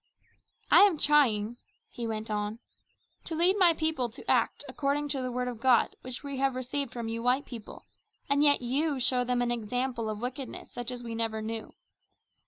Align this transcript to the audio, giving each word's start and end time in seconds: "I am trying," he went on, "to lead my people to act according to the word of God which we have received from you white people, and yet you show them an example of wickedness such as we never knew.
"I 0.71 0.79
am 0.79 0.97
trying," 0.97 1.57
he 1.87 2.07
went 2.07 2.31
on, 2.31 2.57
"to 3.25 3.35
lead 3.35 3.55
my 3.59 3.73
people 3.73 4.09
to 4.09 4.27
act 4.31 4.63
according 4.67 5.09
to 5.09 5.21
the 5.21 5.31
word 5.31 5.47
of 5.47 5.59
God 5.61 5.95
which 6.01 6.23
we 6.23 6.37
have 6.39 6.55
received 6.55 6.91
from 6.91 7.07
you 7.07 7.21
white 7.21 7.45
people, 7.45 7.85
and 8.27 8.41
yet 8.43 8.63
you 8.63 8.99
show 8.99 9.23
them 9.23 9.43
an 9.43 9.51
example 9.51 10.09
of 10.09 10.19
wickedness 10.19 10.71
such 10.71 10.89
as 10.89 11.03
we 11.03 11.13
never 11.13 11.39
knew. 11.39 11.75